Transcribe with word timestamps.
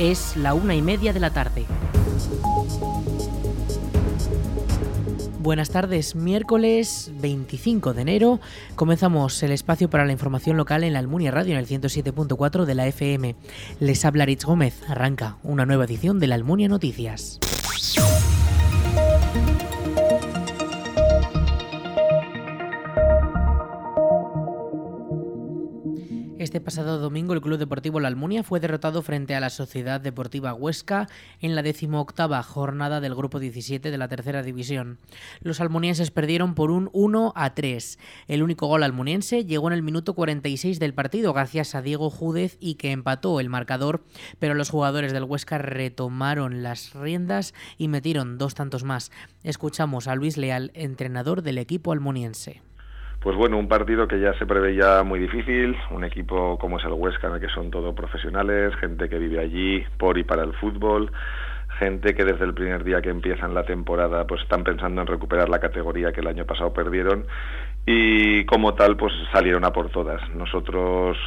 Es 0.00 0.34
la 0.34 0.54
una 0.54 0.74
y 0.74 0.80
media 0.80 1.12
de 1.12 1.20
la 1.20 1.28
tarde. 1.28 1.66
Buenas 5.40 5.68
tardes, 5.68 6.14
miércoles 6.14 7.12
25 7.20 7.92
de 7.92 8.00
enero 8.00 8.40
comenzamos 8.76 9.42
el 9.42 9.52
espacio 9.52 9.90
para 9.90 10.06
la 10.06 10.12
información 10.12 10.56
local 10.56 10.84
en 10.84 10.94
la 10.94 11.00
Almunia 11.00 11.30
Radio 11.30 11.52
en 11.52 11.58
el 11.58 11.66
107.4 11.66 12.64
de 12.64 12.74
la 12.74 12.86
FM. 12.86 13.36
Les 13.78 14.04
habla 14.06 14.24
Rich 14.24 14.44
Gómez, 14.44 14.80
arranca 14.88 15.36
una 15.42 15.66
nueva 15.66 15.84
edición 15.84 16.18
de 16.18 16.28
la 16.28 16.34
Almunia 16.36 16.68
Noticias. 16.68 17.38
Este 26.40 26.58
pasado 26.58 26.98
domingo 26.98 27.34
el 27.34 27.42
Club 27.42 27.58
Deportivo 27.58 28.00
La 28.00 28.08
Almunia 28.08 28.42
fue 28.42 28.60
derrotado 28.60 29.02
frente 29.02 29.34
a 29.34 29.40
la 29.40 29.50
Sociedad 29.50 30.00
Deportiva 30.00 30.54
Huesca 30.54 31.06
en 31.42 31.54
la 31.54 31.62
decimoctava 31.62 32.42
jornada 32.42 33.02
del 33.02 33.14
Grupo 33.14 33.40
17 33.40 33.90
de 33.90 33.98
la 33.98 34.08
Tercera 34.08 34.42
División. 34.42 34.96
Los 35.42 35.60
almunienses 35.60 36.10
perdieron 36.10 36.54
por 36.54 36.70
un 36.70 36.88
1 36.94 37.34
a 37.36 37.54
3. 37.54 37.98
El 38.26 38.42
único 38.42 38.68
gol 38.68 38.84
almuniense 38.84 39.44
llegó 39.44 39.66
en 39.66 39.74
el 39.74 39.82
minuto 39.82 40.14
46 40.14 40.78
del 40.78 40.94
partido 40.94 41.34
gracias 41.34 41.74
a 41.74 41.82
Diego 41.82 42.08
Júdez 42.08 42.56
y 42.58 42.76
que 42.76 42.92
empató 42.92 43.38
el 43.38 43.50
marcador, 43.50 44.02
pero 44.38 44.54
los 44.54 44.70
jugadores 44.70 45.12
del 45.12 45.24
Huesca 45.24 45.58
retomaron 45.58 46.62
las 46.62 46.94
riendas 46.94 47.52
y 47.76 47.88
metieron 47.88 48.38
dos 48.38 48.54
tantos 48.54 48.82
más. 48.82 49.12
Escuchamos 49.42 50.08
a 50.08 50.14
Luis 50.14 50.38
Leal, 50.38 50.70
entrenador 50.72 51.42
del 51.42 51.58
equipo 51.58 51.92
almuniense 51.92 52.62
pues 53.20 53.36
bueno, 53.36 53.58
un 53.58 53.68
partido 53.68 54.08
que 54.08 54.18
ya 54.18 54.32
se 54.38 54.46
preveía 54.46 55.02
muy 55.02 55.18
difícil, 55.20 55.76
un 55.90 56.04
equipo 56.04 56.58
como 56.58 56.78
es 56.78 56.84
el 56.84 56.92
Huesca, 56.92 57.28
en 57.28 57.34
el 57.34 57.40
que 57.40 57.48
son 57.48 57.70
todos 57.70 57.94
profesionales, 57.94 58.74
gente 58.76 59.08
que 59.10 59.18
vive 59.18 59.38
allí 59.40 59.84
por 59.98 60.16
y 60.16 60.24
para 60.24 60.42
el 60.42 60.54
fútbol, 60.54 61.12
gente 61.78 62.14
que 62.14 62.24
desde 62.24 62.44
el 62.46 62.54
primer 62.54 62.82
día 62.82 63.02
que 63.02 63.10
empiezan 63.10 63.54
la 63.54 63.64
temporada 63.64 64.26
pues 64.26 64.42
están 64.42 64.64
pensando 64.64 65.02
en 65.02 65.06
recuperar 65.06 65.50
la 65.50 65.60
categoría 65.60 66.12
que 66.12 66.20
el 66.20 66.28
año 66.28 66.46
pasado 66.46 66.72
perdieron 66.72 67.26
y 67.84 68.44
como 68.46 68.74
tal 68.74 68.96
pues 68.96 69.12
salieron 69.32 69.64
a 69.64 69.72
por 69.72 69.90
todas. 69.90 70.22
Nosotros 70.34 71.18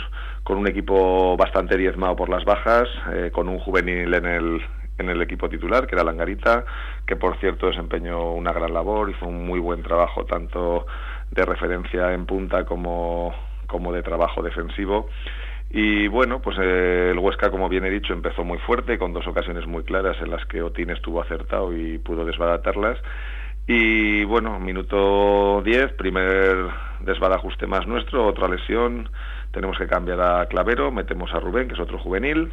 con 0.44 0.58
un 0.58 0.67
equipo 0.67 1.38
bastante 1.38 1.77
diezmado 1.77 2.16
por 2.16 2.30
las 2.30 2.44
bajas, 2.44 2.89
eh, 3.14 3.30
con 3.31 3.47
un 3.47 3.59
juvenil 3.59 4.14
en 4.14 4.25
el, 4.25 4.61
en 4.97 5.09
el 5.09 5.21
equipo 5.21 5.47
titular, 5.47 5.88
que 5.88 5.95
era 5.95 6.03
Langarita, 6.03 6.66
que 7.05 7.16
por 7.16 7.38
cierto 7.39 7.67
desempeñó 7.67 8.33
una 8.33 8.52
gran 8.52 8.73
labor, 8.73 9.09
hizo 9.09 9.27
un 9.27 9.45
muy 9.45 9.59
buen 9.59 9.83
trabajo 9.83 10.25
tanto 10.25 10.86
de 11.34 11.45
referencia 11.45 12.14
en 12.14 12.26
punta 12.26 12.66
como, 12.66 13.34
como 13.67 13.92
de 13.92 14.03
trabajo 14.03 14.42
defensivo. 14.42 15.09
Y 15.70 16.08
bueno, 16.08 16.39
pues 16.39 16.58
eh, 16.62 17.09
el 17.12 17.20
Huesca, 17.20 17.50
como 17.50 17.67
bien 17.67 17.86
he 17.86 17.89
dicho, 17.89 18.14
empezó 18.14 18.44
muy 18.44 18.59
fuerte, 18.59 19.00
con 19.00 19.12
dos 19.12 19.26
ocasiones 19.26 19.66
muy 19.66 19.84
claras 19.84 20.17
en 20.22 20.30
las 20.30 20.45
que 20.45 20.61
Otín 20.61 20.92
estuvo 20.92 21.22
acertado 21.22 21.76
y 21.76 21.98
pudo 21.98 22.26
desbaratarlas. 22.26 23.00
Y 23.66 24.23
bueno, 24.26 24.59
minuto 24.59 25.61
10, 25.64 25.94
primer 25.94 26.67
desbarajuste 27.00 27.66
más 27.66 27.88
nuestro, 27.88 28.28
otra 28.28 28.48
lesión, 28.48 29.09
tenemos 29.52 29.78
que 29.78 29.88
cambiar 29.88 30.22
a 30.22 30.45
Clavero, 30.48 30.92
metemos 30.92 31.34
a 31.34 31.39
Rubén, 31.39 31.67
que 31.67 31.73
es 31.73 31.80
otro 31.80 31.98
juvenil, 31.98 32.52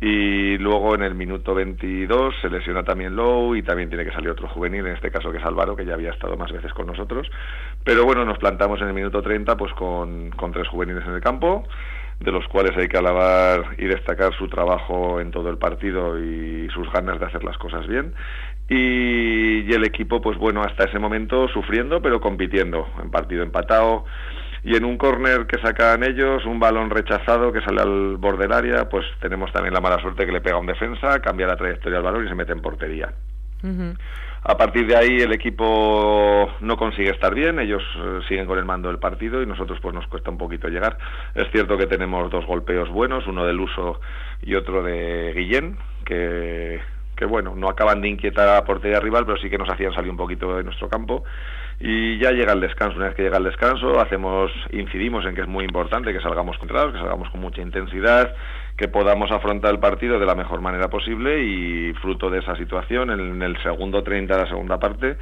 y 0.00 0.58
luego 0.58 0.94
en 0.94 1.02
el 1.02 1.14
minuto 1.14 1.54
22 1.54 2.34
se 2.42 2.50
lesiona 2.50 2.82
también 2.82 3.14
Lowe 3.14 3.56
y 3.56 3.62
también 3.62 3.88
tiene 3.88 4.04
que 4.04 4.12
salir 4.12 4.30
otro 4.30 4.48
juvenil, 4.48 4.86
en 4.86 4.94
este 4.94 5.10
caso 5.10 5.30
que 5.30 5.38
es 5.38 5.44
Álvaro, 5.44 5.76
que 5.76 5.84
ya 5.84 5.94
había 5.94 6.10
estado 6.10 6.36
más 6.36 6.50
veces 6.50 6.72
con 6.72 6.86
nosotros. 6.86 7.30
Pero 7.84 8.04
bueno, 8.04 8.24
nos 8.24 8.38
plantamos 8.38 8.80
en 8.80 8.88
el 8.88 8.94
minuto 8.94 9.22
30 9.22 9.56
pues 9.56 9.72
con, 9.74 10.30
con 10.30 10.52
tres 10.52 10.66
juveniles 10.68 11.04
en 11.06 11.14
el 11.14 11.20
campo, 11.20 11.64
de 12.18 12.32
los 12.32 12.46
cuales 12.48 12.76
hay 12.76 12.88
que 12.88 12.98
alabar 12.98 13.76
y 13.78 13.84
destacar 13.84 14.34
su 14.34 14.48
trabajo 14.48 15.20
en 15.20 15.30
todo 15.30 15.48
el 15.48 15.58
partido 15.58 16.18
y 16.18 16.68
sus 16.74 16.90
ganas 16.92 17.20
de 17.20 17.26
hacer 17.26 17.44
las 17.44 17.56
cosas 17.58 17.86
bien. 17.86 18.14
Y, 18.68 19.60
y 19.60 19.72
el 19.72 19.84
equipo, 19.84 20.20
pues 20.20 20.38
bueno, 20.38 20.62
hasta 20.62 20.84
ese 20.84 20.98
momento 20.98 21.46
sufriendo, 21.48 22.02
pero 22.02 22.20
compitiendo, 22.20 22.88
en 23.00 23.10
partido 23.10 23.42
empatado 23.44 24.06
y 24.64 24.76
en 24.76 24.84
un 24.84 24.96
córner 24.96 25.46
que 25.46 25.60
sacan 25.60 26.02
ellos, 26.02 26.46
un 26.46 26.58
balón 26.58 26.88
rechazado 26.88 27.52
que 27.52 27.60
sale 27.60 27.82
al 27.82 28.16
borde 28.16 28.44
del 28.44 28.52
área, 28.52 28.88
pues 28.88 29.04
tenemos 29.20 29.52
también 29.52 29.74
la 29.74 29.80
mala 29.80 30.00
suerte 30.00 30.24
que 30.24 30.32
le 30.32 30.40
pega 30.40 30.56
un 30.56 30.66
defensa, 30.66 31.20
cambia 31.20 31.46
la 31.46 31.56
trayectoria 31.56 31.98
del 31.98 32.04
balón 32.04 32.24
y 32.24 32.28
se 32.28 32.34
mete 32.34 32.52
en 32.52 32.62
portería. 32.62 33.12
A 34.46 34.56
partir 34.56 34.86
de 34.86 34.96
ahí 34.96 35.20
el 35.20 35.32
equipo 35.32 36.50
no 36.60 36.76
consigue 36.76 37.10
estar 37.10 37.34
bien, 37.34 37.58
ellos 37.58 37.82
eh, 37.96 38.20
siguen 38.28 38.46
con 38.46 38.58
el 38.58 38.64
mando 38.64 38.88
del 38.88 38.98
partido 38.98 39.42
y 39.42 39.46
nosotros 39.46 39.78
pues 39.80 39.94
nos 39.94 40.06
cuesta 40.06 40.30
un 40.30 40.38
poquito 40.38 40.68
llegar. 40.68 40.96
Es 41.34 41.50
cierto 41.50 41.76
que 41.76 41.86
tenemos 41.86 42.30
dos 42.30 42.46
golpeos 42.46 42.88
buenos, 42.90 43.26
uno 43.26 43.44
del 43.44 43.60
uso 43.60 44.00
y 44.42 44.54
otro 44.54 44.82
de 44.82 45.32
Guillén, 45.34 45.76
que, 46.04 46.80
que 47.16 47.24
bueno, 47.26 47.54
no 47.54 47.68
acaban 47.68 48.00
de 48.02 48.08
inquietar 48.08 48.48
a 48.48 48.54
la 48.54 48.64
portería 48.64 49.00
rival, 49.00 49.24
pero 49.26 49.38
sí 49.38 49.48
que 49.48 49.58
nos 49.58 49.68
hacían 49.68 49.94
salir 49.94 50.10
un 50.10 50.18
poquito 50.18 50.56
de 50.56 50.62
nuestro 50.62 50.88
campo 50.88 51.24
y 51.80 52.18
ya 52.18 52.30
llega 52.30 52.52
el 52.52 52.60
descanso. 52.60 52.96
Una 52.96 53.06
vez 53.06 53.14
que 53.14 53.22
llega 53.22 53.38
el 53.38 53.44
descanso, 53.44 54.00
hacemos, 54.00 54.50
incidimos 54.72 55.24
en 55.26 55.34
que 55.34 55.42
es 55.42 55.48
muy 55.48 55.64
importante 55.64 56.12
que 56.12 56.20
salgamos 56.20 56.56
contra 56.58 56.90
que 56.92 56.98
salgamos 56.98 57.28
con 57.30 57.40
mucha 57.40 57.62
intensidad, 57.62 58.34
que 58.76 58.88
podamos 58.88 59.30
afrontar 59.30 59.72
el 59.72 59.80
partido 59.80 60.18
de 60.18 60.26
la 60.26 60.34
mejor 60.34 60.60
manera 60.60 60.88
posible 60.88 61.42
y 61.42 61.92
fruto 61.94 62.30
de 62.30 62.40
esa 62.40 62.56
situación, 62.56 63.10
en 63.10 63.42
el 63.42 63.62
segundo 63.62 64.02
30 64.02 64.34
de 64.34 64.42
la 64.42 64.48
segunda 64.48 64.78
parte, 64.78 65.16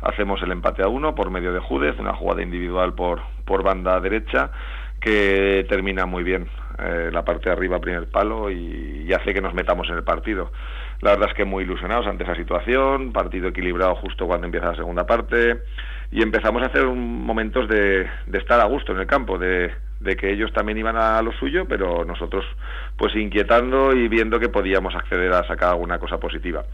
hacemos 0.00 0.42
el 0.42 0.52
empate 0.52 0.82
a 0.82 0.88
uno 0.88 1.14
por 1.14 1.30
medio 1.30 1.52
de 1.52 1.60
Júdez, 1.60 1.98
una 1.98 2.14
jugada 2.14 2.42
individual 2.42 2.94
por, 2.94 3.22
por 3.44 3.62
banda 3.62 3.98
derecha 4.00 4.50
que 5.00 5.66
termina 5.68 6.06
muy 6.06 6.22
bien 6.24 6.48
eh, 6.78 7.10
la 7.12 7.24
parte 7.24 7.50
de 7.50 7.52
arriba, 7.52 7.78
primer 7.78 8.08
palo, 8.08 8.50
y, 8.50 9.12
hace 9.12 9.34
que 9.34 9.40
nos 9.40 9.54
metamos 9.54 9.88
en 9.90 9.96
el 9.96 10.02
partido. 10.02 10.50
La 11.04 11.10
verdad 11.10 11.28
es 11.28 11.34
que 11.34 11.44
muy 11.44 11.64
ilusionados 11.64 12.06
ante 12.06 12.24
esa 12.24 12.34
situación, 12.34 13.12
partido 13.12 13.48
equilibrado 13.48 13.94
justo 13.96 14.26
cuando 14.26 14.46
empieza 14.46 14.68
la 14.68 14.74
segunda 14.74 15.04
parte, 15.04 15.60
y 16.10 16.22
empezamos 16.22 16.62
a 16.62 16.66
hacer 16.68 16.86
momentos 16.86 17.68
de, 17.68 18.08
estar 18.32 18.58
a 18.58 18.64
gusto 18.64 18.92
en 18.92 19.00
el 19.00 19.06
campo, 19.06 19.36
de, 19.36 19.70
que 20.18 20.32
ellos 20.32 20.50
también 20.54 20.78
iban 20.78 20.96
a 20.96 21.20
lo 21.20 21.30
suyo, 21.32 21.66
pero 21.68 22.06
nosotros 22.06 22.46
pues 22.96 23.14
inquietando 23.16 23.92
y 23.92 24.08
viendo 24.08 24.40
que 24.40 24.48
podíamos 24.48 24.94
acceder 24.94 25.30
a 25.34 25.46
sacar 25.46 25.72
alguna 25.72 25.98
cosa 25.98 26.16
positiva. 26.16 26.64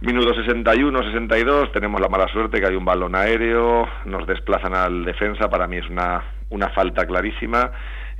Minuto 0.00 0.32
61, 0.32 1.02
62, 1.02 1.72
tenemos 1.72 2.00
la 2.00 2.08
mala 2.08 2.28
suerte 2.28 2.60
que 2.60 2.68
hay 2.68 2.76
un 2.76 2.84
balón 2.84 3.16
aéreo, 3.16 3.88
nos 4.04 4.28
desplazan 4.28 4.76
al 4.76 5.04
defensa, 5.04 5.50
para 5.50 5.66
mí 5.66 5.78
es 5.78 5.90
una, 5.90 6.22
una 6.50 6.68
falta 6.68 7.04
clarísima 7.04 7.72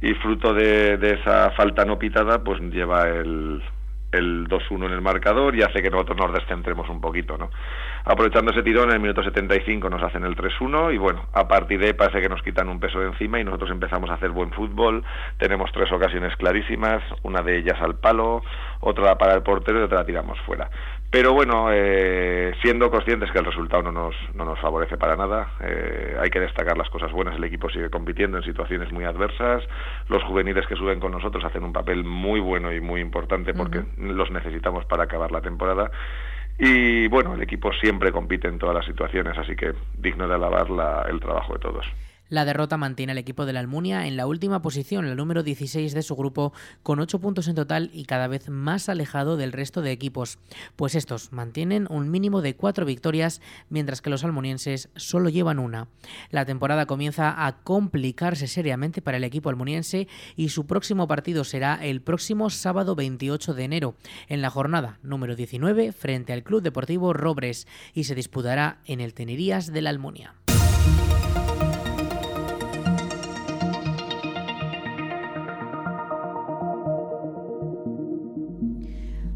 y 0.03 0.13
fruto 0.15 0.53
de, 0.55 0.97
de 0.97 1.21
esa 1.21 1.53
falta 1.53 1.85
no 1.85 2.01
pitada 2.01 2.43
pues 2.43 2.61
lleva 2.63 3.09
el, 3.09 3.63
el 4.13 4.49
2-1 4.49 4.87
en 4.87 4.93
el 4.93 5.01
marcador 5.01 5.55
y 5.57 5.63
hace 5.63 5.83
que 5.83 5.91
nosotros 5.91 6.19
nos 6.19 6.33
descentremos 6.33 6.89
un 6.89 7.01
poquito, 7.01 7.37
¿no? 7.39 7.51
Aprovechando 8.05 8.51
ese 8.51 8.63
tirón, 8.63 8.89
en 8.89 8.97
el 8.97 9.01
minuto 9.01 9.23
75 9.23 9.89
nos 9.91 10.03
hacen 10.03 10.25
el 10.25 10.37
3-1 10.37 10.95
y 10.95 10.99
bueno, 10.99 11.27
a 11.33 11.47
partir 11.47 11.79
de 11.79 11.89
ahí 11.89 11.93
parece 11.93 12.21
que 12.21 12.29
nos 12.29 12.43
quitan 12.43 12.69
un 12.69 12.81
peso 12.81 13.01
de 13.01 13.07
encima 13.07 13.41
y 13.41 13.45
nosotros 13.45 13.71
empezamos 13.71 14.11
a 14.11 14.15
hacer 14.15 14.31
buen 14.31 14.53
fútbol. 14.53 15.05
Tenemos 15.39 15.71
tres 15.73 15.91
ocasiones 15.93 16.35
clarísimas, 16.37 17.03
una 17.23 17.43
de 17.43 17.59
ellas 17.59 17.81
al 17.81 17.97
palo, 17.97 18.43
otra 18.81 19.17
para 19.19 19.35
el 19.35 19.43
portero 19.43 19.81
y 19.81 19.83
otra 19.83 19.99
la 19.99 20.07
tiramos 20.07 20.39
fuera. 20.41 20.71
Pero 21.11 21.33
bueno, 21.33 21.71
eh, 21.73 22.55
siendo 22.63 22.89
conscientes 22.89 23.33
que 23.33 23.41
el 23.41 23.45
resultado 23.45 23.83
no 23.83 23.91
nos, 23.91 24.15
no 24.33 24.45
nos 24.45 24.61
favorece 24.61 24.97
para 24.97 25.17
nada, 25.17 25.55
eh, 25.61 26.17
hay 26.21 26.31
que 26.31 26.39
destacar 26.39 26.79
las 26.79 26.89
cosas 26.89 27.11
buenas. 27.11 27.35
El 27.35 27.43
equipo 27.43 27.69
sigue 27.69 27.91
compitiendo 27.91 28.39
en 28.39 28.45
situaciones 28.45 28.93
muy 28.93 29.05
adversas. 29.05 29.65
Los 30.09 30.23
juveniles 30.23 30.69
que 30.69 30.77
suben 30.77 31.01
con 31.01 31.11
nosotros 31.11 31.45
hacen 31.45 31.65
un 31.65 31.73
papel 31.73 32.05
muy 32.05 32.39
bueno 32.39 32.73
y 32.73 32.81
muy 32.81 33.01
importante 33.01 33.55
porque 33.55 33.83
los 33.99 34.31
necesitamos 34.31 34.85
para 34.85 35.05
acabar 35.05 35.33
la 35.33 35.41
temporada. 35.41 35.91
Y 36.61 37.09
bueno, 37.09 37.35
el 37.35 37.43
equipo 37.43 37.73
siempre 37.73 38.13
compite 38.13 38.47
en 38.47 38.59
todas 38.59 38.77
las 38.77 38.87
situaciones, 38.87 39.37
así 39.37 39.57
que 39.57 39.73
digno 39.99 40.29
de 40.29 40.35
alabar 40.35 40.71
la, 40.71 41.07
el 41.09 41.19
trabajo 41.19 41.55
de 41.55 41.59
todos. 41.59 41.87
La 42.31 42.45
derrota 42.45 42.77
mantiene 42.77 43.11
al 43.11 43.19
equipo 43.19 43.45
de 43.45 43.53
la 43.53 43.59
Almunia 43.59 44.07
en 44.07 44.17
la 44.17 44.29
última 44.29 44.63
posición, 44.63 45.05
el 45.05 45.17
número 45.17 45.43
16 45.43 45.93
de 45.93 46.03
su 46.03 46.15
grupo, 46.15 46.53
con 46.85 47.01
8 47.01 47.19
puntos 47.19 47.49
en 47.49 47.57
total 47.57 47.91
y 47.93 48.05
cada 48.05 48.29
vez 48.29 48.49
más 48.49 48.89
alejado 48.89 49.37
del 49.37 49.51
resto 49.51 49.83
de 49.83 49.91
equipos, 49.91 50.39
pues 50.77 50.95
estos 50.95 51.33
mantienen 51.33 51.89
un 51.91 52.09
mínimo 52.09 52.41
de 52.41 52.55
4 52.55 52.87
victorias, 52.87 53.41
mientras 53.69 54.01
que 54.01 54.11
los 54.11 54.23
almunienses 54.23 54.91
solo 54.95 55.29
llevan 55.29 55.59
una. 55.59 55.89
La 56.31 56.45
temporada 56.45 56.87
comienza 56.87 57.47
a 57.47 57.63
complicarse 57.63 58.47
seriamente 58.47 59.03
para 59.03 59.17
el 59.17 59.25
equipo 59.25 59.49
almuniense 59.49 60.07
y 60.37 60.51
su 60.51 60.67
próximo 60.67 61.09
partido 61.09 61.43
será 61.43 61.85
el 61.85 62.01
próximo 62.01 62.49
sábado 62.49 62.95
28 62.95 63.55
de 63.55 63.65
enero, 63.65 63.97
en 64.29 64.41
la 64.41 64.51
jornada 64.51 65.01
número 65.03 65.35
19 65.35 65.91
frente 65.91 66.33
al 66.33 66.45
Club 66.45 66.63
Deportivo 66.63 67.13
Robres 67.13 67.67
y 67.93 68.05
se 68.05 68.15
disputará 68.15 68.79
en 68.87 69.01
el 69.01 69.15
Tenerías 69.15 69.73
de 69.73 69.83
la 69.83 69.91
Almunia. 69.91 70.37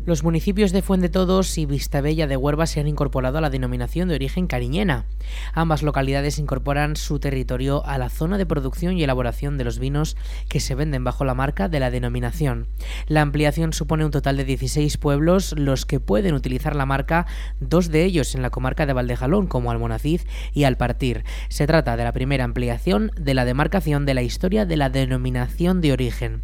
Los 0.07 0.23
municipios 0.23 0.73
de 0.73 0.83
Fuente 0.83 1.09
Todos 1.09 1.57
y 1.57 1.65
Vistabella 1.65 2.27
de 2.27 2.37
Huerva 2.37 2.67
se 2.67 2.79
han 2.79 2.89
incorporado 2.89 3.39
a 3.39 3.41
la 3.41 3.49
denominación 3.49 4.07
de 4.07 4.17
origen 4.17 4.47
cariñena. 4.47 5.07
Ambas 5.55 5.83
localidades 5.83 6.39
incorporan 6.39 6.97
su 6.97 7.21
territorio 7.21 7.83
a 7.87 7.97
la 7.97 8.11
zona 8.11 8.37
de 8.37 8.45
producción 8.45 8.99
y 8.99 9.03
elaboración 9.03 9.57
de 9.57 9.65
los 9.65 9.79
vinos 9.79 10.19
que 10.51 10.61
se 10.61 10.75
venden 10.75 11.05
bajo 11.05 11.25
la 11.25 11.33
marca 11.33 11.71
de 11.71 11.81
la 11.81 11.91
denominación. 11.91 12.69
La 13.07 13.23
ampliación 13.23 13.73
supone 13.73 14.05
un 14.05 14.11
total 14.11 14.37
de 14.37 14.45
16 14.45 14.99
pueblos 14.99 15.55
los 15.57 15.87
que 15.87 16.01
pueden 16.01 16.35
utilizar 16.35 16.77
la 16.77 16.85
marca, 16.85 17.27
dos 17.61 17.91
de 17.91 18.05
ellos 18.05 18.35
en 18.35 18.43
la 18.43 18.51
comarca 18.51 18.85
de 18.85 18.93
Valdejalón 18.93 19.47
como 19.47 19.71
Almonacid 19.71 20.21
y 20.53 20.65
Alpartir. 20.65 21.25
Se 21.49 21.67
trata 21.67 21.97
de 21.97 22.05
la 22.05 22.13
primera 22.13 22.45
ampliación 22.45 23.11
de 23.19 23.33
la 23.33 23.47
demarcación 23.47 24.05
de 24.05 24.13
la 24.13 24.23
historia 24.23 24.67
de 24.67 24.77
la 24.77 24.91
denominación 24.91 25.81
de 25.81 25.93
origen. 25.93 26.43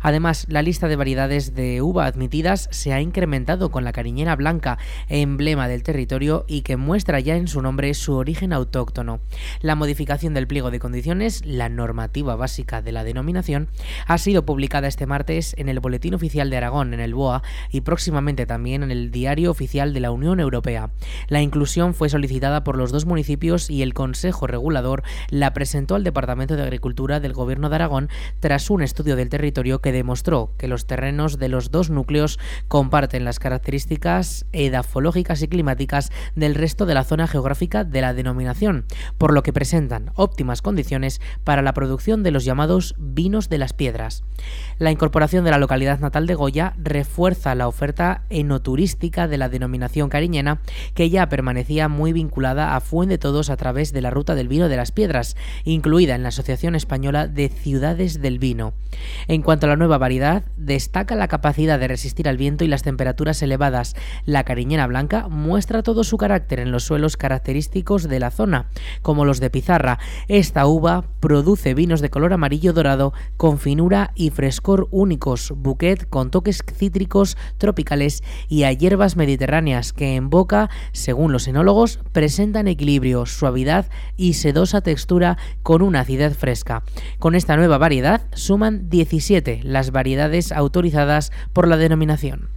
Además, 0.00 0.46
la 0.48 0.62
lista 0.62 0.88
de 0.88 0.96
variedades 0.96 1.54
de 1.54 1.82
uva 1.82 2.06
admitidas 2.06 2.68
se 2.70 2.92
ha 2.92 3.00
incrementado 3.00 3.70
con 3.70 3.84
la 3.84 3.92
cariñera 3.92 4.36
blanca, 4.36 4.78
emblema 5.08 5.68
del 5.68 5.82
territorio 5.82 6.44
y 6.48 6.62
que 6.62 6.76
muestra 6.76 7.20
ya 7.20 7.36
en 7.36 7.48
su 7.48 7.62
nombre 7.62 7.92
su 7.94 8.14
origen 8.14 8.52
autóctono. 8.52 9.20
La 9.60 9.74
modificación 9.74 10.34
del 10.34 10.46
pliego 10.46 10.70
de 10.70 10.78
condiciones, 10.78 11.44
la 11.44 11.68
normativa 11.68 12.36
básica 12.36 12.82
de 12.82 12.92
la 12.92 13.04
denominación, 13.04 13.68
ha 14.06 14.18
sido 14.18 14.44
publicada 14.44 14.88
este 14.88 15.06
martes 15.06 15.54
en 15.58 15.68
el 15.68 15.80
Boletín 15.80 16.14
Oficial 16.14 16.50
de 16.50 16.56
Aragón, 16.56 16.94
en 16.94 17.00
el 17.00 17.14
BOA, 17.14 17.42
y 17.70 17.80
próximamente 17.82 18.46
también 18.46 18.82
en 18.82 18.90
el 18.90 19.10
Diario 19.10 19.50
Oficial 19.50 19.92
de 19.92 20.00
la 20.00 20.10
Unión 20.10 20.40
Europea. 20.40 20.90
La 21.28 21.42
inclusión 21.42 21.94
fue 21.94 22.08
solicitada 22.08 22.64
por 22.64 22.76
los 22.76 22.92
dos 22.92 23.06
municipios 23.06 23.70
y 23.70 23.82
el 23.82 23.94
Consejo 23.94 24.46
Regulador 24.46 25.02
la 25.30 25.52
presentó 25.52 25.94
al 25.94 26.04
Departamento 26.04 26.56
de 26.56 26.62
Agricultura 26.62 27.20
del 27.20 27.32
Gobierno 27.32 27.68
de 27.68 27.76
Aragón 27.76 28.08
tras 28.40 28.70
un 28.70 28.82
estudio 28.82 29.16
del 29.16 29.28
territorio 29.28 29.63
que 29.64 29.92
demostró 29.92 30.52
que 30.58 30.68
los 30.68 30.86
terrenos 30.86 31.38
de 31.38 31.48
los 31.48 31.70
dos 31.70 31.90
núcleos 31.90 32.38
comparten 32.68 33.24
las 33.24 33.38
características 33.38 34.46
edafológicas 34.52 35.42
y 35.42 35.48
climáticas 35.48 36.12
del 36.34 36.54
resto 36.54 36.86
de 36.86 36.94
la 36.94 37.04
zona 37.04 37.26
geográfica 37.26 37.84
de 37.84 38.00
la 38.00 38.14
denominación, 38.14 38.84
por 39.18 39.32
lo 39.32 39.42
que 39.42 39.52
presentan 39.52 40.10
óptimas 40.14 40.62
condiciones 40.62 41.20
para 41.44 41.62
la 41.62 41.72
producción 41.72 42.22
de 42.22 42.30
los 42.30 42.44
llamados 42.44 42.94
vinos 42.98 43.48
de 43.48 43.58
las 43.58 43.72
piedras. 43.72 44.24
La 44.78 44.90
incorporación 44.90 45.44
de 45.44 45.50
la 45.50 45.58
localidad 45.58 46.00
natal 46.00 46.26
de 46.26 46.34
Goya 46.34 46.74
refuerza 46.76 47.54
la 47.54 47.68
oferta 47.68 48.24
enoturística 48.28 49.28
de 49.28 49.38
la 49.38 49.48
denominación 49.48 50.08
cariñena, 50.08 50.60
que 50.94 51.10
ya 51.10 51.28
permanecía 51.28 51.88
muy 51.88 52.12
vinculada 52.12 52.76
a 52.76 52.80
Fuente 52.80 53.18
Todos 53.18 53.50
a 53.50 53.56
través 53.56 53.92
de 53.92 54.02
la 54.02 54.10
ruta 54.10 54.34
del 54.34 54.48
vino 54.48 54.68
de 54.68 54.76
las 54.76 54.92
piedras, 54.92 55.36
incluida 55.64 56.14
en 56.14 56.22
la 56.22 56.28
Asociación 56.28 56.74
Española 56.74 57.28
de 57.28 57.48
Ciudades 57.48 58.20
del 58.20 58.38
Vino. 58.38 58.74
En 59.28 59.42
cuanto 59.42 59.53
a 59.62 59.66
la 59.68 59.76
nueva 59.76 59.98
variedad, 59.98 60.42
destaca 60.56 61.14
la 61.14 61.28
capacidad 61.28 61.78
de 61.78 61.86
resistir 61.86 62.28
al 62.28 62.36
viento 62.36 62.64
y 62.64 62.68
las 62.68 62.82
temperaturas 62.82 63.40
elevadas. 63.42 63.94
La 64.24 64.42
cariñena 64.42 64.86
blanca 64.86 65.28
muestra 65.28 65.82
todo 65.82 66.02
su 66.02 66.16
carácter 66.16 66.58
en 66.58 66.72
los 66.72 66.82
suelos 66.82 67.16
característicos 67.16 68.08
de 68.08 68.18
la 68.18 68.30
zona, 68.30 68.68
como 69.02 69.24
los 69.24 69.38
de 69.38 69.50
pizarra. 69.50 69.98
Esta 70.26 70.66
uva 70.66 71.04
produce 71.20 71.74
vinos 71.74 72.00
de 72.00 72.10
color 72.10 72.32
amarillo 72.32 72.72
dorado 72.72 73.12
con 73.36 73.58
finura 73.58 74.10
y 74.14 74.30
frescor 74.30 74.88
únicos, 74.90 75.52
bouquet 75.56 76.08
con 76.08 76.30
toques 76.30 76.64
cítricos 76.74 77.36
tropicales 77.58 78.22
y 78.48 78.64
a 78.64 78.72
hierbas 78.72 79.16
mediterráneas 79.16 79.92
que 79.92 80.16
en 80.16 80.30
boca, 80.30 80.70
según 80.92 81.32
los 81.32 81.46
enólogos, 81.46 82.00
presentan 82.12 82.66
equilibrio, 82.66 83.26
suavidad 83.26 83.86
y 84.16 84.34
sedosa 84.34 84.80
textura 84.80 85.38
con 85.62 85.82
una 85.82 86.00
acidez 86.00 86.36
fresca. 86.36 86.82
Con 87.18 87.34
esta 87.34 87.56
nueva 87.56 87.78
variedad 87.78 88.22
suman 88.32 88.88
17 88.88 89.43
las 89.62 89.90
variedades 89.90 90.52
autorizadas 90.52 91.32
por 91.52 91.68
la 91.68 91.76
denominación. 91.76 92.48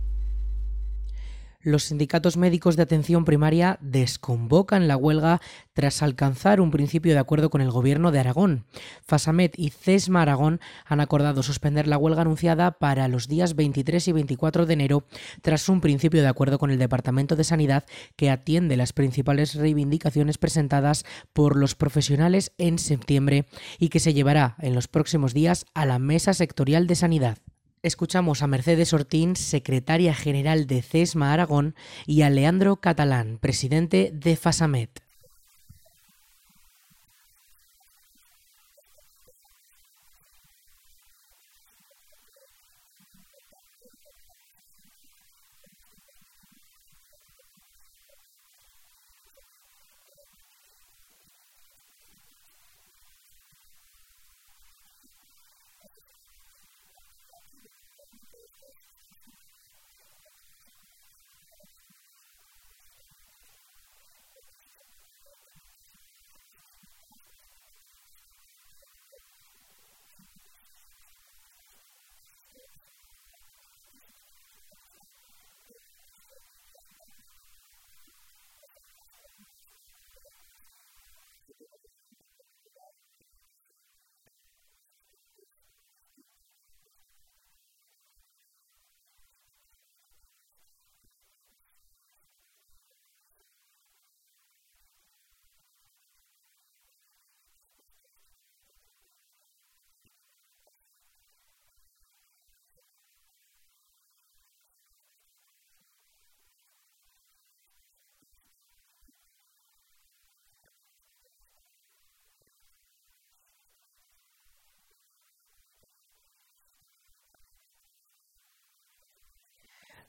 Los 1.67 1.83
sindicatos 1.83 2.37
médicos 2.37 2.77
de 2.77 2.83
atención 2.83 3.25
primaria 3.25 3.77
desconvocan 3.81 4.87
la 4.87 4.95
huelga 4.95 5.41
tras 5.73 6.01
alcanzar 6.01 6.61
un 6.61 6.71
principio 6.71 7.11
de 7.11 7.19
acuerdo 7.19 7.49
con 7.49 7.59
el 7.59 7.71
gobierno 7.71 8.13
de 8.13 8.19
Aragón. 8.19 8.63
Fasamet 9.05 9.53
y 9.59 9.71
CESMA 9.71 10.21
Aragón 10.21 10.61
han 10.85 11.01
acordado 11.01 11.43
suspender 11.43 11.85
la 11.85 11.97
huelga 11.97 12.21
anunciada 12.21 12.71
para 12.71 13.09
los 13.09 13.27
días 13.27 13.57
23 13.57 14.07
y 14.07 14.11
24 14.13 14.65
de 14.65 14.73
enero 14.75 15.03
tras 15.41 15.67
un 15.67 15.81
principio 15.81 16.21
de 16.21 16.29
acuerdo 16.29 16.57
con 16.57 16.71
el 16.71 16.79
Departamento 16.79 17.35
de 17.35 17.43
Sanidad 17.43 17.83
que 18.15 18.29
atiende 18.29 18.77
las 18.77 18.93
principales 18.93 19.53
reivindicaciones 19.55 20.37
presentadas 20.37 21.03
por 21.33 21.57
los 21.57 21.75
profesionales 21.75 22.53
en 22.57 22.79
septiembre 22.79 23.45
y 23.77 23.89
que 23.89 23.99
se 23.99 24.13
llevará 24.13 24.55
en 24.59 24.73
los 24.73 24.87
próximos 24.87 25.33
días 25.33 25.65
a 25.73 25.85
la 25.85 25.99
Mesa 25.99 26.33
Sectorial 26.33 26.87
de 26.87 26.95
Sanidad. 26.95 27.39
Escuchamos 27.83 28.41
a 28.41 28.47
Mercedes 28.47 28.91
Ortín, 28.93 29.35
secretaria 29.35 30.13
general 30.13 30.67
de 30.67 30.81
CESMA 30.81 31.31
Aragón, 31.31 31.75
y 32.05 32.23
a 32.23 32.29
Leandro 32.29 32.77
Catalán, 32.77 33.37
presidente 33.39 34.11
de 34.13 34.35
FASAMET. 34.35 35.06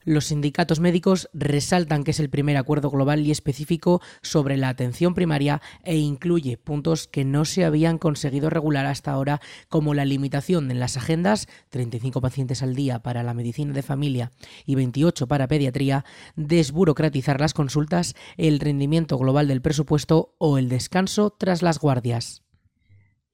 Los 0.09 0.25
sindicatos 0.25 0.81
médicos 0.81 1.29
resaltan 1.35 2.03
que 2.03 2.13
es 2.13 2.19
el 2.19 2.31
primer 2.31 2.57
acuerdo 2.57 2.89
global 2.89 3.27
y 3.27 3.31
específico 3.31 4.01
sobre 4.23 4.57
la 4.57 4.71
atención 4.71 5.13
primaria 5.13 5.61
e 5.85 5.99
incluye 5.99 6.57
puntos 6.57 7.07
que 7.07 7.27
no 7.27 7.45
se 7.45 7.67
habían 7.67 7.99
conseguido 7.99 8.49
regular 8.49 8.87
hasta 8.87 9.11
ahora, 9.11 9.43
como 9.69 9.93
la 9.93 10.07
limitación 10.07 10.71
en 10.71 10.81
las 10.81 10.97
agendas, 10.97 11.47
35 11.69 12.23
pacientes 12.23 12.63
al 12.63 12.75
día 12.75 13.01
para 13.01 13.23
la 13.23 13.35
medicina 13.35 13.75
de 13.75 13.83
familia 13.83 14.33
y 14.65 14.77
28 14.77 15.29
para 15.29 15.47
pediatría, 15.47 16.07
desburocratizar 16.37 17.39
las 17.39 17.53
consultas, 17.53 18.15
el 18.39 18.61
rendimiento 18.61 19.19
global 19.19 19.47
del 19.47 19.61
presupuesto 19.61 20.35
o 20.39 20.57
el 20.57 20.71
descanso 20.71 21.37
tras 21.39 21.61
las 21.61 21.79
guardias. 21.81 22.48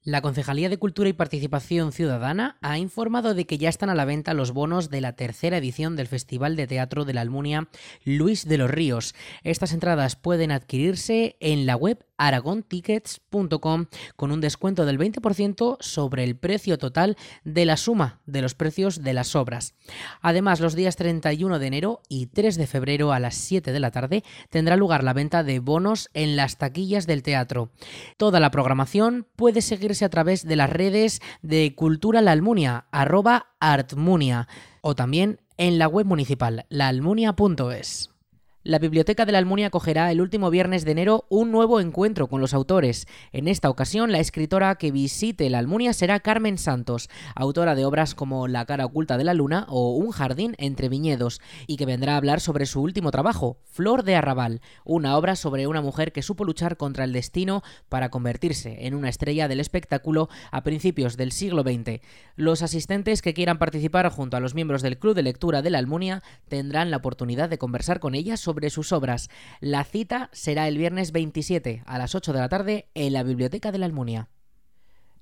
La 0.05 0.21
Concejalía 0.21 0.69
de 0.69 0.77
Cultura 0.77 1.09
y 1.09 1.13
Participación 1.13 1.91
Ciudadana 1.91 2.59
ha 2.61 2.77
informado 2.77 3.33
de 3.33 3.47
que 3.47 3.57
ya 3.57 3.69
están 3.69 3.89
a 3.89 3.95
la 3.95 4.05
venta 4.05 4.35
los 4.35 4.51
bonos 4.51 4.91
de 4.91 5.01
la 5.01 5.15
tercera 5.15 5.57
edición 5.57 5.95
del 5.95 6.05
Festival 6.05 6.55
de 6.55 6.67
Teatro 6.67 7.05
de 7.05 7.15
la 7.15 7.21
Almunia 7.21 7.69
Luis 8.03 8.47
de 8.47 8.59
los 8.59 8.69
Ríos. 8.69 9.15
Estas 9.43 9.73
entradas 9.73 10.15
pueden 10.15 10.51
adquirirse 10.51 11.37
en 11.39 11.65
la 11.65 11.75
web 11.75 12.05
aragontickets.com 12.17 13.85
con 14.17 14.31
un 14.31 14.41
descuento 14.41 14.85
del 14.85 14.99
20% 14.99 15.77
sobre 15.79 16.23
el 16.25 16.35
precio 16.35 16.77
total 16.77 17.15
de 17.45 17.65
la 17.65 17.77
suma 17.77 18.19
de 18.25 18.41
los 18.41 18.53
precios 18.53 19.01
de 19.01 19.13
las 19.13 19.35
obras. 19.35 19.75
Además, 20.21 20.59
los 20.59 20.75
días 20.75 20.97
31 20.97 21.57
de 21.57 21.67
enero 21.67 22.01
y 22.09 22.27
3 22.27 22.57
de 22.57 22.67
febrero 22.67 23.13
a 23.13 23.19
las 23.19 23.35
7 23.35 23.71
de 23.71 23.79
la 23.79 23.91
tarde 23.91 24.23
tendrá 24.49 24.75
lugar 24.75 25.03
la 25.03 25.13
venta 25.13 25.43
de 25.43 25.59
bonos 25.59 26.09
en 26.13 26.35
las 26.35 26.57
taquillas 26.57 27.07
del 27.07 27.23
teatro. 27.23 27.71
Toda 28.17 28.39
la 28.39 28.51
programación 28.51 29.25
puede 29.35 29.61
seguir 29.61 29.85
a 29.85 30.09
través 30.09 30.47
de 30.47 30.55
las 30.55 30.69
redes 30.69 31.21
de 31.43 31.75
Cultura 31.75 32.21
La 32.21 32.31
Almunia, 32.31 32.87
arroba 32.91 33.53
Artmunia, 33.59 34.47
o 34.81 34.95
también 34.95 35.39
en 35.57 35.77
la 35.77 35.87
web 35.87 36.07
municipal, 36.07 36.65
laalmunia.es. 36.69 38.14
La 38.67 38.79
Biblioteca 38.79 39.27
de 39.27 39.31
la 39.31 39.37
Almunia 39.37 39.67
acogerá 39.67 40.09
el 40.11 40.21
último 40.21 40.49
viernes 40.49 40.85
de 40.85 40.91
enero 40.91 41.27
un 41.29 41.51
nuevo 41.51 41.79
encuentro 41.79 42.25
con 42.25 42.41
los 42.41 42.55
autores. 42.55 43.05
En 43.31 43.47
esta 43.47 43.69
ocasión, 43.69 44.11
la 44.11 44.17
escritora 44.17 44.73
que 44.73 44.89
visite 44.89 45.51
la 45.51 45.59
Almunia 45.59 45.93
será 45.93 46.19
Carmen 46.19 46.57
Santos, 46.57 47.07
autora 47.35 47.75
de 47.75 47.85
obras 47.85 48.15
como 48.15 48.47
La 48.47 48.65
cara 48.65 48.85
oculta 48.85 49.19
de 49.19 49.23
la 49.23 49.35
luna 49.35 49.67
o 49.69 49.91
Un 49.97 50.09
jardín 50.09 50.55
entre 50.57 50.89
viñedos, 50.89 51.41
y 51.67 51.77
que 51.77 51.85
vendrá 51.85 52.15
a 52.15 52.17
hablar 52.17 52.41
sobre 52.41 52.65
su 52.65 52.81
último 52.81 53.11
trabajo, 53.11 53.59
Flor 53.65 54.01
de 54.01 54.15
Arrabal, 54.15 54.61
una 54.83 55.15
obra 55.15 55.35
sobre 55.35 55.67
una 55.67 55.81
mujer 55.81 56.11
que 56.11 56.23
supo 56.23 56.43
luchar 56.43 56.75
contra 56.75 57.03
el 57.03 57.13
destino 57.13 57.61
para 57.87 58.09
convertirse 58.09 58.87
en 58.87 58.95
una 58.95 59.09
estrella 59.09 59.47
del 59.47 59.59
espectáculo 59.59 60.27
a 60.49 60.63
principios 60.63 61.17
del 61.17 61.33
siglo 61.33 61.61
XX. 61.61 62.01
Los 62.35 62.63
asistentes 62.63 63.21
que 63.21 63.35
quieran 63.35 63.59
participar 63.59 64.09
junto 64.09 64.37
a 64.37 64.39
los 64.39 64.55
miembros 64.55 64.81
del 64.81 64.97
Club 64.97 65.13
de 65.13 65.21
Lectura 65.21 65.61
de 65.61 65.69
la 65.69 65.77
Almunia 65.77 66.23
tendrán 66.47 66.89
la 66.89 66.97
oportunidad 66.97 67.47
de 67.47 67.59
conversar 67.59 67.99
con 67.99 68.15
ella 68.15 68.37
sobre 68.37 68.54
sobre 68.55 68.69
sus 68.69 68.93
obras. 68.93 69.29
La 69.59 69.83
cita 69.83 70.29
será 70.31 70.69
el 70.69 70.77
viernes 70.77 71.11
27 71.11 71.83
a 71.85 71.97
las 71.97 72.15
8 72.15 72.31
de 72.31 72.39
la 72.39 72.47
tarde 72.47 72.87
en 72.93 73.11
la 73.11 73.23
Biblioteca 73.23 73.73
de 73.73 73.79
la 73.79 73.85
Almunia. 73.85 74.29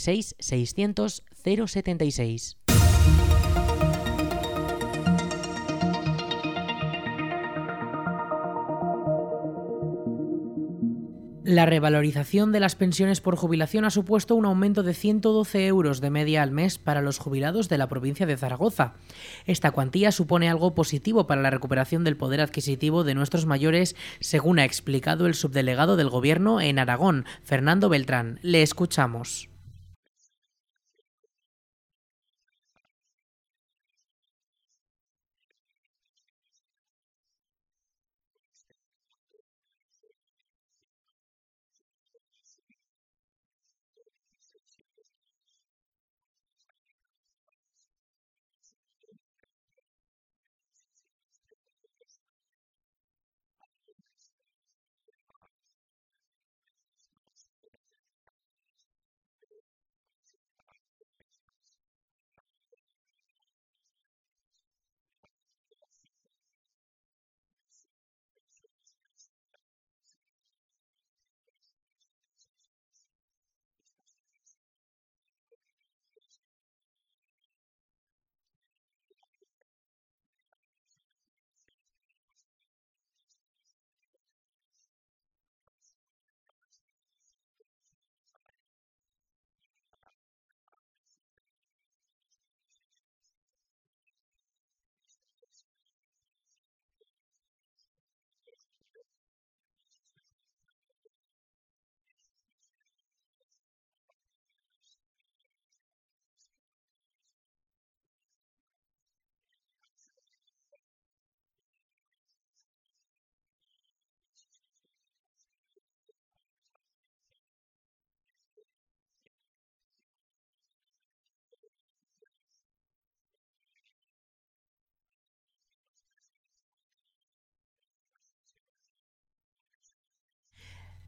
600 0.00 1.22
076. 1.44 2.56
La 11.50 11.66
revalorización 11.66 12.52
de 12.52 12.60
las 12.60 12.76
pensiones 12.76 13.20
por 13.20 13.34
jubilación 13.34 13.84
ha 13.84 13.90
supuesto 13.90 14.36
un 14.36 14.44
aumento 14.44 14.84
de 14.84 14.94
112 14.94 15.66
euros 15.66 16.00
de 16.00 16.08
media 16.08 16.44
al 16.44 16.52
mes 16.52 16.78
para 16.78 17.02
los 17.02 17.18
jubilados 17.18 17.68
de 17.68 17.76
la 17.76 17.88
provincia 17.88 18.24
de 18.24 18.36
Zaragoza. 18.36 18.94
Esta 19.46 19.72
cuantía 19.72 20.12
supone 20.12 20.48
algo 20.48 20.76
positivo 20.76 21.26
para 21.26 21.42
la 21.42 21.50
recuperación 21.50 22.04
del 22.04 22.16
poder 22.16 22.40
adquisitivo 22.40 23.02
de 23.02 23.16
nuestros 23.16 23.46
mayores, 23.46 23.96
según 24.20 24.60
ha 24.60 24.64
explicado 24.64 25.26
el 25.26 25.34
subdelegado 25.34 25.96
del 25.96 26.08
Gobierno 26.08 26.60
en 26.60 26.78
Aragón, 26.78 27.24
Fernando 27.42 27.88
Beltrán. 27.88 28.38
Le 28.42 28.62
escuchamos. 28.62 29.49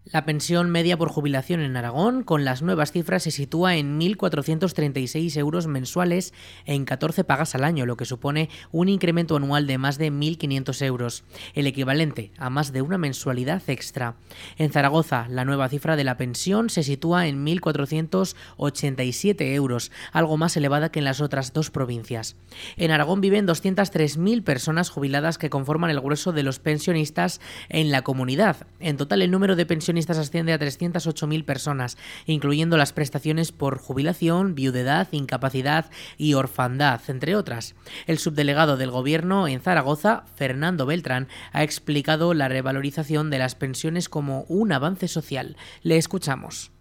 La 0.04 0.24
pensión 0.24 0.68
media 0.68 0.96
por 0.96 1.10
jubilación 1.10 1.60
en 1.60 1.76
Aragón, 1.76 2.24
con 2.24 2.44
las 2.44 2.60
nuevas 2.60 2.90
cifras, 2.90 3.22
se 3.22 3.30
sitúa 3.30 3.76
en 3.76 4.00
1.436 4.00 5.36
euros 5.36 5.68
mensuales 5.68 6.34
en 6.66 6.84
14 6.84 7.22
pagas 7.22 7.54
al 7.54 7.62
año, 7.62 7.86
lo 7.86 7.96
que 7.96 8.04
supone 8.04 8.48
un 8.72 8.88
incremento 8.88 9.36
anual 9.36 9.68
de 9.68 9.78
más 9.78 9.98
de 9.98 10.10
1.500 10.10 10.84
euros, 10.84 11.22
el 11.54 11.68
equivalente 11.68 12.32
a 12.36 12.50
más 12.50 12.72
de 12.72 12.82
una 12.82 12.98
mensualidad 12.98 13.62
extra. 13.68 14.16
En 14.58 14.72
Zaragoza, 14.72 15.28
la 15.28 15.44
nueva 15.44 15.68
cifra 15.68 15.94
de 15.94 16.02
la 16.02 16.16
pensión 16.16 16.68
se 16.68 16.82
sitúa 16.82 17.28
en 17.28 17.46
1.487 17.46 19.54
euros, 19.54 19.92
algo 20.10 20.36
más 20.36 20.56
elevada 20.56 20.90
que 20.90 20.98
en 20.98 21.04
las 21.04 21.20
otras 21.20 21.52
dos 21.52 21.70
provincias. 21.70 22.34
En 22.76 22.90
Aragón 22.90 23.20
viven 23.20 23.46
203.000 23.46 24.42
personas 24.42 24.90
jubiladas 24.90 25.38
que 25.38 25.48
conforman 25.48 25.90
el 25.90 26.00
grueso 26.00 26.32
de 26.32 26.42
los 26.42 26.58
pensionistas 26.58 27.40
en 27.68 27.92
la 27.92 28.02
comunidad. 28.02 28.66
En 28.80 28.96
total, 28.96 29.22
el 29.22 29.30
número 29.30 29.54
de 29.54 29.64
pensionistas 29.64 29.92
asciende 30.10 30.52
a 30.52 30.58
308.000 30.58 31.44
personas, 31.44 31.96
incluyendo 32.26 32.76
las 32.76 32.92
prestaciones 32.92 33.52
por 33.52 33.78
jubilación, 33.78 34.54
viudedad, 34.54 35.08
incapacidad 35.12 35.86
y 36.18 36.34
orfandad, 36.34 37.00
entre 37.08 37.36
otras. 37.36 37.74
El 38.06 38.18
subdelegado 38.18 38.76
del 38.76 38.90
Gobierno 38.90 39.48
en 39.48 39.60
Zaragoza, 39.60 40.24
Fernando 40.36 40.86
Beltrán, 40.86 41.28
ha 41.52 41.62
explicado 41.62 42.34
la 42.34 42.48
revalorización 42.48 43.30
de 43.30 43.38
las 43.38 43.54
pensiones 43.54 44.08
como 44.08 44.42
un 44.48 44.72
avance 44.72 45.08
social. 45.08 45.56
Le 45.82 45.96
escuchamos. 45.96 46.72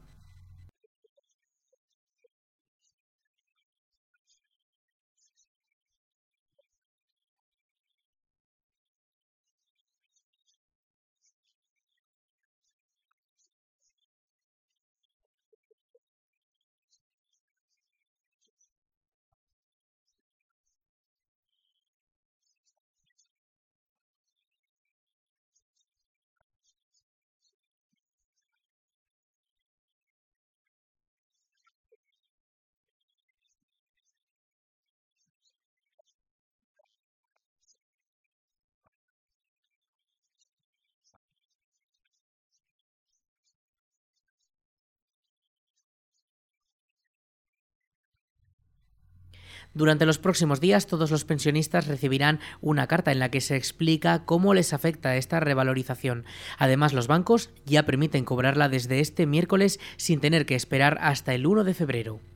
Durante 49.73 50.05
los 50.05 50.17
próximos 50.17 50.59
días 50.59 50.85
todos 50.85 51.11
los 51.11 51.23
pensionistas 51.23 51.87
recibirán 51.87 52.39
una 52.59 52.87
carta 52.87 53.11
en 53.11 53.19
la 53.19 53.31
que 53.31 53.39
se 53.39 53.55
explica 53.55 54.25
cómo 54.25 54.53
les 54.53 54.73
afecta 54.73 55.15
esta 55.15 55.39
revalorización. 55.39 56.25
Además, 56.57 56.93
los 56.93 57.07
bancos 57.07 57.51
ya 57.65 57.83
permiten 57.83 58.25
cobrarla 58.25 58.67
desde 58.67 58.99
este 58.99 59.25
miércoles 59.25 59.79
sin 59.95 60.19
tener 60.19 60.45
que 60.45 60.55
esperar 60.55 60.97
hasta 61.01 61.33
el 61.33 61.47
1 61.47 61.63
de 61.63 61.73
febrero 61.73 62.30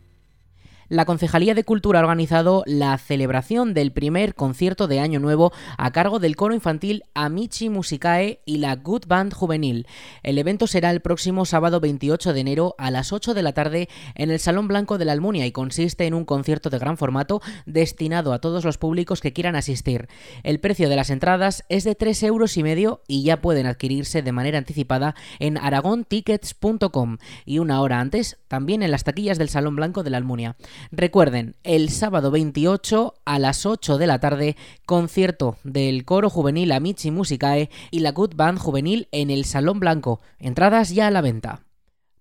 la 0.89 1.05
Concejalía 1.05 1.55
de 1.55 1.63
Cultura 1.63 1.99
ha 1.99 2.03
organizado 2.03 2.63
la 2.67 2.97
celebración 2.97 3.73
del 3.73 3.91
primer 3.91 4.35
concierto 4.35 4.87
de 4.87 4.99
Año 4.99 5.19
Nuevo 5.19 5.51
a 5.77 5.91
cargo 5.91 6.19
del 6.19 6.35
coro 6.35 6.53
infantil 6.53 7.03
Amici 7.13 7.69
Musicae 7.69 8.41
y 8.45 8.57
la 8.57 8.75
Good 8.75 9.05
Band 9.07 9.33
Juvenil. 9.33 9.87
El 10.21 10.37
evento 10.37 10.67
será 10.67 10.91
el 10.91 11.01
próximo 11.01 11.45
sábado 11.45 11.79
28 11.79 12.33
de 12.33 12.39
enero 12.39 12.75
a 12.77 12.91
las 12.91 13.13
8 13.13 13.33
de 13.33 13.41
la 13.41 13.53
tarde 13.53 13.89
en 14.13 14.29
el 14.29 14.39
Salón 14.39 14.67
Blanco 14.67 14.97
de 14.97 15.05
la 15.05 15.13
Almunia 15.13 15.45
y 15.45 15.51
consiste 15.51 16.05
en 16.05 16.13
un 16.13 16.25
concierto 16.25 16.69
de 16.69 16.79
gran 16.79 16.97
formato 16.97 17.41
destinado 17.65 18.33
a 18.33 18.39
todos 18.39 18.63
los 18.63 18.77
públicos 18.77 19.21
que 19.21 19.33
quieran 19.33 19.55
asistir. 19.55 20.07
El 20.43 20.59
precio 20.59 20.89
de 20.89 20.95
las 20.95 21.09
entradas 21.09 21.63
es 21.69 21.83
de 21.83 21.95
3 21.95 22.23
euros 22.23 22.57
y 22.57 22.63
medio 22.63 23.01
y 23.07 23.23
ya 23.23 23.41
pueden 23.41 23.65
adquirirse 23.65 24.21
de 24.21 24.31
manera 24.31 24.57
anticipada 24.57 25.15
en 25.39 25.57
aragontickets.com 25.57 27.17
y 27.45 27.59
una 27.59 27.81
hora 27.81 27.99
antes 27.99 28.37
también 28.47 28.83
en 28.83 28.91
las 28.91 29.03
taquillas 29.03 29.37
del 29.37 29.49
Salón 29.49 29.75
Blanco 29.75 30.03
de 30.03 30.09
la 30.09 30.17
Almunia. 30.17 30.55
Recuerden, 30.91 31.55
el 31.63 31.89
sábado 31.89 32.31
28 32.31 33.13
a 33.25 33.39
las 33.39 33.65
8 33.65 33.97
de 33.97 34.07
la 34.07 34.19
tarde, 34.19 34.55
concierto 34.85 35.57
del 35.63 36.05
coro 36.05 36.29
juvenil 36.29 36.71
Amici 36.71 37.11
Musicae 37.11 37.69
y 37.91 37.99
la 37.99 38.11
Good 38.11 38.35
Band 38.35 38.59
juvenil 38.59 39.07
en 39.11 39.29
el 39.29 39.45
Salón 39.45 39.79
Blanco. 39.79 40.21
Entradas 40.39 40.89
ya 40.89 41.07
a 41.07 41.11
la 41.11 41.21
venta. 41.21 41.61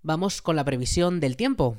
Vamos 0.02 0.42
con 0.42 0.56
la 0.56 0.64
previsión 0.64 1.20
del 1.20 1.36
tiempo. 1.36 1.76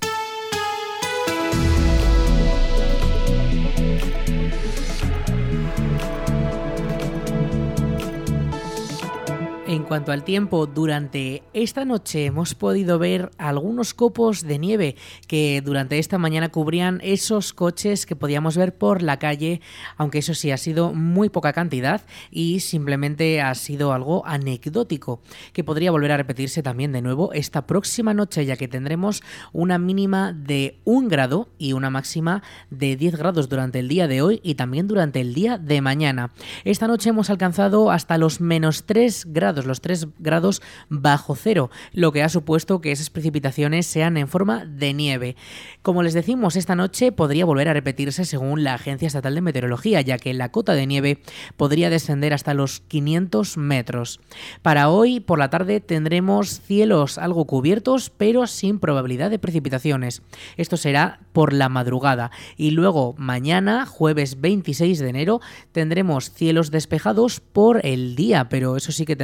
En 9.75 9.83
cuanto 9.83 10.13
al 10.13 10.23
tiempo, 10.23 10.67
durante 10.67 11.43
esta 11.51 11.83
noche 11.83 12.23
hemos 12.23 12.55
podido 12.55 12.97
ver 12.97 13.31
algunos 13.37 13.93
copos 13.93 14.43
de 14.43 14.57
nieve 14.57 14.95
que 15.27 15.61
durante 15.61 15.99
esta 15.99 16.17
mañana 16.17 16.47
cubrían 16.47 17.01
esos 17.03 17.51
coches 17.51 18.05
que 18.05 18.15
podíamos 18.15 18.55
ver 18.55 18.77
por 18.77 19.01
la 19.01 19.19
calle, 19.19 19.59
aunque 19.97 20.19
eso 20.19 20.33
sí 20.33 20.49
ha 20.49 20.55
sido 20.55 20.93
muy 20.93 21.27
poca 21.27 21.51
cantidad 21.51 22.03
y 22.31 22.61
simplemente 22.61 23.41
ha 23.41 23.53
sido 23.53 23.91
algo 23.91 24.25
anecdótico, 24.25 25.19
que 25.51 25.65
podría 25.65 25.91
volver 25.91 26.13
a 26.13 26.17
repetirse 26.17 26.63
también 26.63 26.93
de 26.93 27.01
nuevo 27.01 27.33
esta 27.33 27.67
próxima 27.67 28.13
noche, 28.13 28.45
ya 28.45 28.55
que 28.55 28.69
tendremos 28.69 29.23
una 29.51 29.77
mínima 29.77 30.31
de 30.31 30.79
1 30.85 31.09
grado 31.09 31.49
y 31.57 31.73
una 31.73 31.89
máxima 31.89 32.43
de 32.69 32.95
10 32.95 33.17
grados 33.17 33.49
durante 33.49 33.79
el 33.79 33.89
día 33.89 34.07
de 34.07 34.21
hoy 34.21 34.39
y 34.41 34.55
también 34.55 34.87
durante 34.87 35.19
el 35.19 35.33
día 35.33 35.57
de 35.57 35.81
mañana. 35.81 36.31
Esta 36.63 36.87
noche 36.87 37.09
hemos 37.09 37.29
alcanzado 37.29 37.91
hasta 37.91 38.17
los 38.17 38.39
menos 38.39 38.85
3 38.85 39.33
grados 39.33 39.64
los 39.65 39.81
3 39.81 40.07
grados 40.19 40.61
bajo 40.89 41.35
cero, 41.35 41.69
lo 41.93 42.11
que 42.11 42.23
ha 42.23 42.29
supuesto 42.29 42.81
que 42.81 42.91
esas 42.91 43.09
precipitaciones 43.09 43.85
sean 43.85 44.17
en 44.17 44.27
forma 44.27 44.65
de 44.65 44.93
nieve. 44.93 45.35
Como 45.81 46.03
les 46.03 46.13
decimos, 46.13 46.55
esta 46.55 46.75
noche 46.75 47.11
podría 47.11 47.45
volver 47.45 47.69
a 47.69 47.73
repetirse 47.73 48.25
según 48.25 48.63
la 48.63 48.73
Agencia 48.73 49.07
Estatal 49.07 49.35
de 49.35 49.41
Meteorología, 49.41 50.01
ya 50.01 50.17
que 50.17 50.33
la 50.33 50.51
cota 50.51 50.73
de 50.73 50.87
nieve 50.87 51.19
podría 51.57 51.89
descender 51.89 52.33
hasta 52.33 52.53
los 52.53 52.81
500 52.81 53.57
metros. 53.57 54.19
Para 54.61 54.89
hoy 54.89 55.19
por 55.19 55.39
la 55.39 55.49
tarde 55.49 55.79
tendremos 55.79 56.61
cielos 56.61 57.17
algo 57.17 57.45
cubiertos, 57.45 58.09
pero 58.09 58.47
sin 58.47 58.79
probabilidad 58.79 59.29
de 59.29 59.39
precipitaciones. 59.39 60.21
Esto 60.57 60.77
será 60.77 61.19
por 61.33 61.53
la 61.53 61.69
madrugada. 61.69 62.31
Y 62.57 62.71
luego 62.71 63.15
mañana, 63.17 63.85
jueves 63.85 64.41
26 64.41 64.99
de 64.99 65.09
enero, 65.09 65.41
tendremos 65.71 66.31
cielos 66.31 66.71
despejados 66.71 67.39
por 67.39 67.85
el 67.85 68.15
día, 68.15 68.49
pero 68.49 68.77
eso 68.77 68.91
sí 68.91 69.05
que 69.05 69.15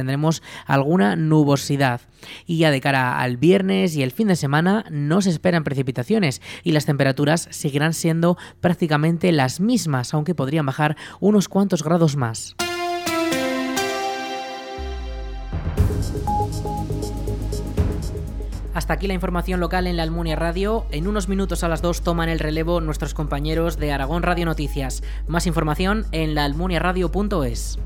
alguna 0.64 1.16
nubosidad. 1.16 2.00
Y 2.46 2.58
ya 2.58 2.70
de 2.70 2.80
cara 2.80 3.18
al 3.18 3.36
viernes 3.36 3.96
y 3.96 4.02
el 4.02 4.12
fin 4.12 4.28
de 4.28 4.36
semana 4.36 4.84
no 4.90 5.20
se 5.20 5.30
esperan 5.30 5.64
precipitaciones 5.64 6.40
y 6.62 6.72
las 6.72 6.86
temperaturas 6.86 7.48
seguirán 7.50 7.92
siendo 7.92 8.38
prácticamente 8.60 9.32
las 9.32 9.60
mismas, 9.60 10.14
aunque 10.14 10.34
podrían 10.34 10.66
bajar 10.66 10.96
unos 11.20 11.48
cuantos 11.48 11.82
grados 11.82 12.16
más. 12.16 12.54
Hasta 18.74 18.94
aquí 18.94 19.06
la 19.06 19.14
información 19.14 19.60
local 19.60 19.86
en 19.86 19.96
la 19.96 20.02
Almunia 20.02 20.34
Radio. 20.34 20.86
En 20.90 21.06
unos 21.06 21.28
minutos 21.28 21.62
a 21.62 21.68
las 21.68 21.82
2 21.82 22.02
toman 22.02 22.28
el 22.28 22.38
relevo 22.38 22.80
nuestros 22.80 23.12
compañeros 23.12 23.76
de 23.76 23.92
Aragón 23.92 24.22
Radio 24.22 24.46
Noticias. 24.46 25.02
Más 25.28 25.46
información 25.46 26.06
en 26.12 26.34
laalmuniaradio.es. 26.34 27.78